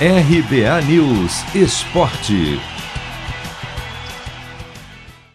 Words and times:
RBA 0.00 0.82
News 0.88 1.54
Esporte. 1.54 2.58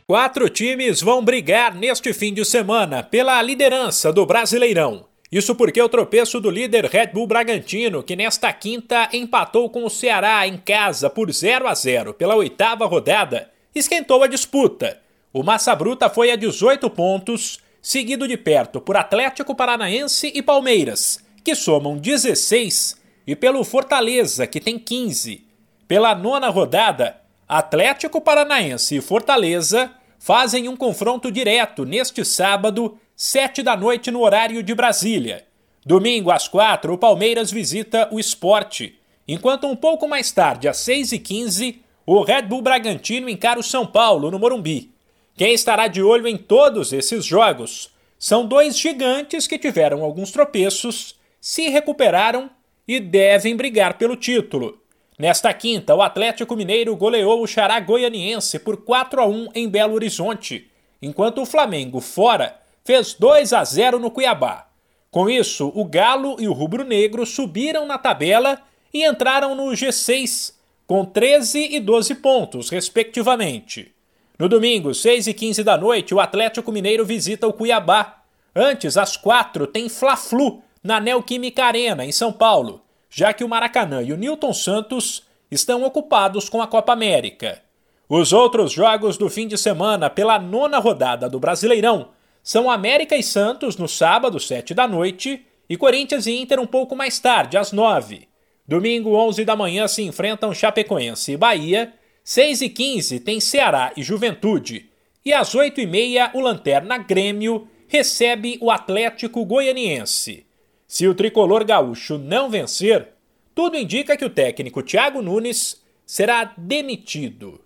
Quatro 0.06 0.50
times 0.50 1.02
vão 1.02 1.24
brigar 1.24 1.74
neste 1.74 2.12
fim 2.12 2.34
de 2.34 2.44
semana 2.44 3.02
pela 3.02 3.42
liderança 3.42 4.12
do 4.12 4.26
Brasileirão. 4.26 5.06
Isso 5.32 5.56
porque 5.56 5.82
o 5.82 5.88
tropeço 5.88 6.42
do 6.42 6.50
líder 6.50 6.84
Red 6.88 7.08
Bull 7.14 7.26
Bragantino, 7.26 8.04
que 8.04 8.18
nesta 8.18 8.52
quinta 8.52 9.08
empatou 9.14 9.70
com 9.70 9.86
o 9.86 9.90
Ceará 9.90 10.46
em 10.46 10.58
casa 10.58 11.10
por 11.10 11.32
0 11.32 11.66
a 11.66 11.74
0 11.74 12.14
pela 12.14 12.36
oitava 12.36 12.86
rodada, 12.86 13.50
esquentou 13.74 14.24
a 14.24 14.28
disputa. 14.28 15.00
O 15.32 15.42
Massa 15.42 15.74
Bruta 15.74 16.10
foi 16.10 16.32
a 16.32 16.36
18 16.36 16.90
pontos, 16.90 17.60
seguido 17.82 18.28
de 18.28 18.36
perto 18.36 18.82
por 18.82 18.98
Atlético 18.98 19.56
Paranaense 19.56 20.30
e 20.36 20.42
Palmeiras, 20.42 21.24
que 21.46 21.56
somam 21.56 21.96
16 21.96 22.99
e 23.30 23.36
pelo 23.36 23.64
Fortaleza, 23.64 24.48
que 24.48 24.60
tem 24.60 24.80
15. 24.80 25.46
Pela 25.88 26.16
nona 26.16 26.50
rodada, 26.50 27.22
Atlético 27.48 28.20
Paranaense 28.20 28.96
e 28.96 29.02
Fortaleza 29.02 29.92
fazem 30.18 30.68
um 30.68 30.76
confronto 30.76 31.32
direto 31.32 31.86
neste 31.86 32.26
sábado, 32.26 32.98
7 33.16 33.62
da 33.62 33.78
noite 33.78 34.10
no 34.10 34.22
horário 34.22 34.64
de 34.64 34.74
Brasília. 34.74 35.46
Domingo 35.86 36.32
às 36.32 36.48
4, 36.48 36.92
o 36.92 36.98
Palmeiras 36.98 37.52
visita 37.52 38.10
o 38.12 38.20
Esporte, 38.20 38.98
enquanto 39.28 39.68
um 39.68 39.76
pouco 39.76 40.08
mais 40.08 40.32
tarde, 40.32 40.68
às 40.68 40.78
6h15, 40.78 41.82
o 42.08 42.24
Red 42.24 42.42
Bull 42.48 42.64
Bragantino 42.64 43.30
encara 43.30 43.60
o 43.60 43.64
São 43.64 43.86
Paulo 43.86 44.32
no 44.32 44.40
Morumbi. 44.40 44.92
Quem 45.38 45.54
estará 45.54 45.86
de 45.86 46.02
olho 46.02 46.28
em 46.28 46.36
todos 46.36 46.92
esses 46.92 47.24
jogos 47.26 47.92
são 48.18 48.48
dois 48.48 48.76
gigantes 48.76 49.46
que 49.46 49.60
tiveram 49.60 50.04
alguns 50.04 50.32
tropeços, 50.32 51.20
se 51.40 51.70
recuperaram 51.70 52.50
e 52.90 53.00
devem 53.00 53.56
brigar 53.56 54.00
pelo 54.00 54.16
título. 54.16 54.82
Nesta 55.16 55.54
quinta, 55.54 55.94
o 55.94 56.02
Atlético 56.02 56.56
Mineiro 56.56 56.96
goleou 56.96 57.44
o 57.44 57.46
Xará 57.46 57.80
Goianiense 57.80 58.58
por 58.58 58.78
4 58.78 59.22
a 59.22 59.28
1 59.28 59.50
em 59.54 59.70
Belo 59.70 59.94
Horizonte, 59.94 60.68
enquanto 61.00 61.40
o 61.40 61.46
Flamengo, 61.46 62.02
fora, 62.02 62.60
fez 62.84 63.14
2 63.14 63.54
a 63.54 63.64
0 63.64 64.00
no 64.00 64.10
Cuiabá. 64.10 64.70
Com 65.12 65.30
isso, 65.30 65.72
o 65.76 65.86
Galo 65.86 66.38
e 66.40 66.48
o 66.48 66.52
Rubro 66.52 66.84
Negro 66.84 67.28
subiram 67.28 67.86
na 67.86 68.00
tabela 68.00 68.60
e 68.92 69.06
entraram 69.06 69.54
no 69.54 69.66
G6, 69.66 70.56
com 70.88 71.06
13 71.06 71.76
e 71.76 71.80
12 71.80 72.16
pontos, 72.16 72.72
respectivamente. 72.72 73.94
No 74.40 74.50
domingo, 74.50 74.96
6 74.96 75.28
e 75.28 75.34
15 75.36 75.64
da 75.64 75.78
noite, 75.78 76.16
o 76.16 76.20
Atlético 76.20 76.72
Mineiro 76.72 77.06
visita 77.06 77.46
o 77.46 77.54
Cuiabá. 77.54 78.24
Antes, 78.56 78.98
às 78.98 79.16
4, 79.16 79.68
tem 79.68 79.88
Fla-Flu, 79.88 80.64
na 80.90 81.00
Neoquímica 81.00 81.66
Arena, 81.66 82.04
em 82.04 82.12
São 82.12 82.34
Paulo, 82.34 82.82
já 83.12 83.32
que 83.32 83.44
o 83.44 83.48
Maracanã 83.48 84.02
e 84.02 84.12
o 84.12 84.18
Newton 84.18 84.52
Santos 84.52 85.22
estão 85.52 85.84
ocupados 85.84 86.50
com 86.50 86.64
a 86.64 86.68
Copa 86.68 86.92
América. 86.92 87.62
Os 88.10 88.34
outros 88.34 88.72
jogos 88.72 89.16
do 89.16 89.30
fim 89.30 89.48
de 89.48 89.56
semana 89.56 90.10
pela 90.10 90.40
nona 90.40 90.80
rodada 90.80 91.30
do 91.30 91.40
Brasileirão 91.40 92.10
são 92.42 92.72
América 92.72 93.16
e 93.16 93.22
Santos 93.22 93.78
no 93.78 93.88
sábado, 93.88 94.40
7 94.40 94.74
da 94.74 94.88
noite, 94.88 95.46
e 95.70 95.78
Corinthians 95.78 96.26
e 96.26 96.36
Inter 96.42 96.60
um 96.60 96.66
pouco 96.66 96.96
mais 96.96 97.20
tarde, 97.20 97.56
às 97.56 97.72
9. 97.72 98.28
Domingo, 98.68 99.14
11 99.14 99.46
da 99.46 99.56
manhã, 99.56 99.88
se 99.88 100.02
enfrentam 100.02 100.56
Chapecoense 100.56 101.34
e 101.34 101.38
Bahia. 101.38 101.94
6 102.24 102.62
e 102.62 102.70
15 102.70 103.20
tem 103.20 103.40
Ceará 103.40 103.94
e 103.96 104.02
Juventude. 104.02 104.90
E 105.24 105.34
às 105.34 105.54
8 105.54 105.82
e 105.82 105.86
meia, 105.86 106.32
o 106.34 106.40
Lanterna 106.40 106.98
Grêmio 106.98 107.68
recebe 107.88 108.58
o 108.60 108.72
Atlético 108.72 109.46
Goianiense. 109.46 110.49
Se 110.90 111.08
o 111.08 111.14
tricolor 111.14 111.64
gaúcho 111.64 112.18
não 112.18 112.50
vencer, 112.50 113.10
tudo 113.54 113.78
indica 113.78 114.18
que 114.18 114.26
o 114.26 114.30
técnico 114.30 114.82
Thiago 114.82 115.22
Nunes 115.22 115.86
será 116.04 116.52
demitido. 116.58 117.64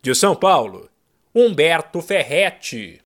De 0.00 0.14
São 0.14 0.34
Paulo, 0.34 0.88
Humberto 1.34 2.00
Ferretti. 2.00 2.94